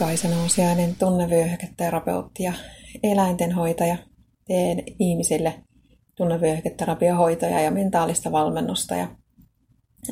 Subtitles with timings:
[0.00, 2.52] Inkaisen Osiainen tunnevyöhyketerapeutti ja
[3.02, 3.96] eläintenhoitaja.
[4.46, 5.54] Teen ihmisille
[6.14, 9.08] tunnevyöhyketerapiohoitoja ja mentaalista valmennusta ja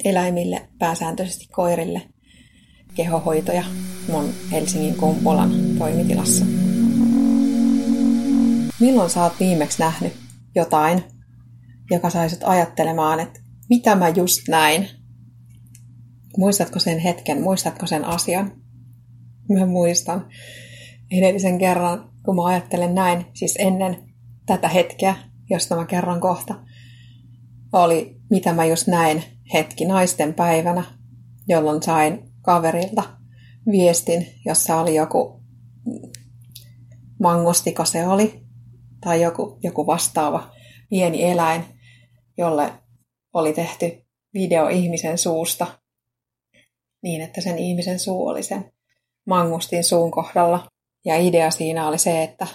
[0.04, 2.02] eläimille, pääsääntöisesti koirille,
[2.94, 3.64] kehohoitoja
[4.12, 6.44] mun Helsingin Kumpulan toimitilassa.
[8.80, 10.12] Milloin sä oot viimeksi nähnyt
[10.54, 11.04] jotain,
[11.90, 14.88] joka saisit ajattelemaan, että mitä mä just näin?
[16.36, 18.67] Muistatko sen hetken, muistatko sen asian?
[19.48, 20.28] Mä muistan
[21.10, 23.96] edellisen kerran, kun mä ajattelen näin, siis ennen
[24.46, 25.16] tätä hetkeä,
[25.50, 26.54] josta mä kerron kohta,
[27.72, 29.22] oli mitä mä just näin
[29.54, 30.84] hetki naisten päivänä,
[31.48, 33.02] jolloin sain kaverilta
[33.70, 35.42] viestin, jossa oli joku
[37.20, 38.42] mangostiko se oli,
[39.00, 40.50] tai joku, joku vastaava
[40.90, 41.64] pieni eläin,
[42.38, 42.72] jolle
[43.34, 45.66] oli tehty video ihmisen suusta
[47.02, 48.72] niin, että sen ihmisen suu oli sen
[49.28, 50.66] mangustin suun kohdalla.
[51.04, 52.46] Ja idea siinä oli se, että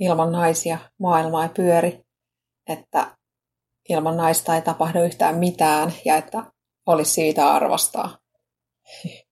[0.00, 2.00] ilman naisia maailma ei pyöri,
[2.68, 3.16] että
[3.88, 6.42] ilman naista ei tapahdu yhtään mitään ja että
[6.86, 8.18] olisi siitä arvostaa.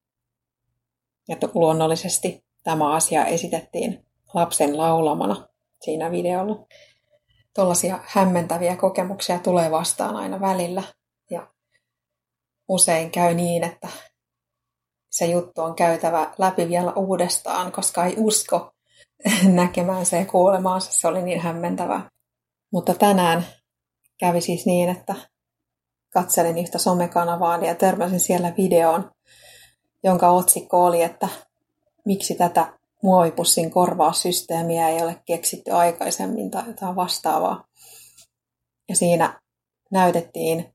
[1.28, 5.48] Ja luonnollisesti tämä asia esitettiin lapsen laulamana
[5.80, 6.66] siinä videolla.
[7.54, 10.82] Tuollaisia hämmentäviä kokemuksia tulee vastaan aina välillä.
[11.30, 11.52] Ja
[12.68, 13.88] usein käy niin, että
[15.18, 18.70] se juttu on käytävä läpi vielä uudestaan, koska ei usko
[19.62, 20.92] näkemään se ja kuulemaansa.
[20.92, 22.10] Se oli niin hämmentävää.
[22.72, 23.46] Mutta tänään
[24.18, 25.14] kävi siis niin, että
[26.12, 29.10] katselin yhtä somekanavaa ja törmäsin siellä videoon,
[30.04, 31.28] jonka otsikko oli, että
[32.04, 32.72] miksi tätä
[33.02, 37.64] muovipussin korvaussysteemiä ei ole keksitty aikaisemmin tai jotain vastaavaa.
[38.88, 39.40] Ja siinä
[39.90, 40.74] näytettiin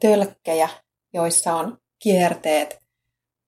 [0.00, 0.68] tölkkejä,
[1.12, 2.78] joissa on kierteet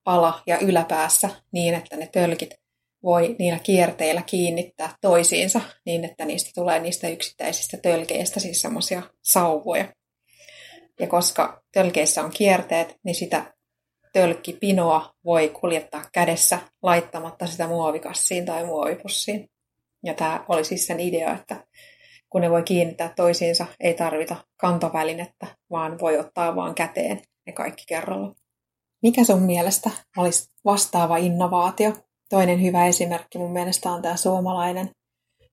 [0.05, 2.55] ala- ja yläpäässä niin, että ne tölkit
[3.03, 9.93] voi niillä kierteillä kiinnittää toisiinsa niin, että niistä tulee niistä yksittäisistä tölkeistä siis semmoisia sauvoja.
[10.99, 13.53] Ja koska tölkeissä on kierteet, niin sitä
[14.13, 19.49] tölkkipinoa voi kuljettaa kädessä laittamatta sitä muovikassiin tai muovipussiin.
[20.03, 21.65] Ja tämä oli siis sen idea, että
[22.29, 27.83] kun ne voi kiinnittää toisiinsa, ei tarvita kantovälinettä, vaan voi ottaa vaan käteen ne kaikki
[27.87, 28.35] kerralla.
[29.03, 31.93] Mikä sun mielestä olisi vastaava innovaatio?
[32.29, 34.89] Toinen hyvä esimerkki mun mielestä on tämä suomalainen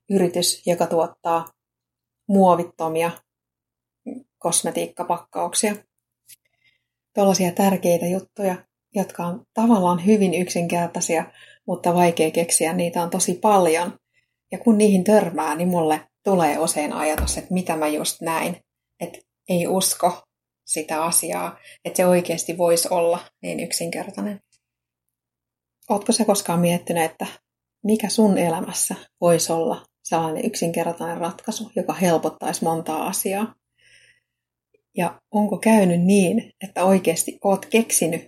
[0.09, 1.45] yritys, joka tuottaa
[2.27, 3.11] muovittomia
[4.37, 5.75] kosmetiikkapakkauksia.
[7.13, 8.55] Tuollaisia tärkeitä juttuja,
[8.95, 11.25] jotka on tavallaan hyvin yksinkertaisia,
[11.67, 12.73] mutta vaikea keksiä.
[12.73, 13.99] Niitä on tosi paljon.
[14.51, 18.57] Ja kun niihin törmää, niin mulle tulee usein ajatus, että mitä mä just näin.
[18.99, 19.19] Että
[19.49, 20.24] ei usko,
[20.65, 24.39] sitä asiaa, että se oikeasti voisi olla niin yksinkertainen.
[25.89, 27.25] Oletko se koskaan miettinyt, että
[27.83, 33.55] mikä sun elämässä voisi olla sellainen yksinkertainen ratkaisu, joka helpottaisi montaa asiaa?
[34.97, 38.27] Ja onko käynyt niin, että oikeasti oot keksinyt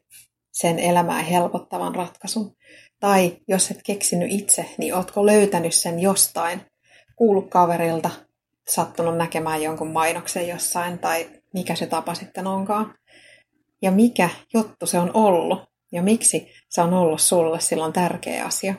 [0.54, 2.56] sen elämää helpottavan ratkaisun?
[3.00, 6.62] Tai jos et keksinyt itse, niin ootko löytänyt sen jostain,
[7.16, 8.10] kuullut kaverilta,
[8.70, 12.96] sattunut näkemään jonkun mainoksen jossain tai mikä se tapa sitten onkaan.
[13.82, 15.60] Ja mikä juttu se on ollut
[15.92, 18.76] ja miksi se on ollut sulle silloin tärkeä asia.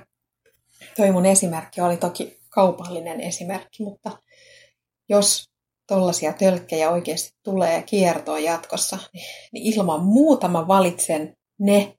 [0.96, 4.18] Toi mun esimerkki oli toki kaupallinen esimerkki, mutta
[5.08, 5.50] jos
[5.86, 8.98] tollaisia tölkkejä oikeasti tulee kiertoa jatkossa,
[9.52, 11.94] niin ilman muuta mä valitsen ne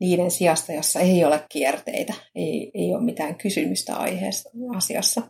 [0.00, 5.22] niiden sijasta, jossa ei ole kierteitä, ei, ei ole mitään kysymystä aiheesta asiassa.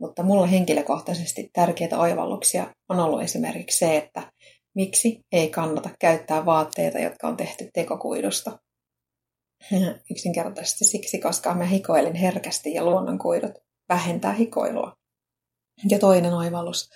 [0.00, 4.32] Mutta mulla henkilökohtaisesti tärkeitä oivalluksia on ollut esimerkiksi se, että
[4.74, 8.58] miksi ei kannata käyttää vaatteita, jotka on tehty tekokuidusta.
[10.10, 13.52] Yksinkertaisesti siksi, koska mä hikoilin herkästi ja luonnonkuidut
[13.88, 14.96] vähentää hikoilua.
[15.90, 16.90] Ja toinen oivallus,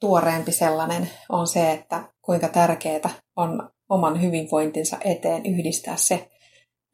[0.00, 6.30] tuoreempi sellainen, on se, että kuinka tärkeää on oman hyvinvointinsa eteen yhdistää se,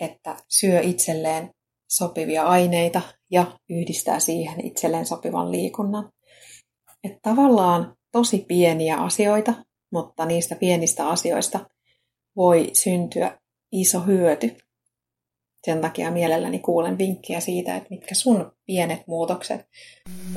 [0.00, 1.50] että syö itselleen
[1.90, 3.02] sopivia aineita
[3.32, 6.10] ja yhdistää siihen itselleen sopivan liikunnan.
[7.04, 9.54] Että tavallaan tosi pieniä asioita,
[9.92, 11.60] mutta niistä pienistä asioista
[12.36, 13.38] voi syntyä
[13.72, 14.56] iso hyöty.
[15.66, 19.66] Sen takia mielelläni kuulen vinkkejä siitä, että mitkä sun pienet muutokset,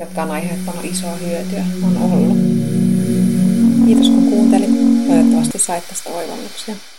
[0.00, 2.38] jotka on aiheuttanut isoa hyötyä, on ollut.
[3.86, 4.70] Kiitos kun kuuntelit.
[5.08, 6.95] Toivottavasti sait tästä oivalluksia.